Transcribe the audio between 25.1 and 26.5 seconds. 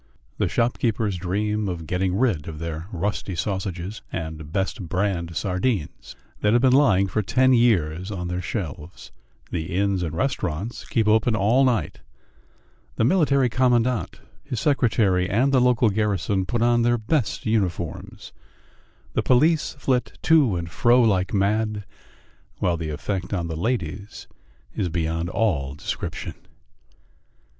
all description.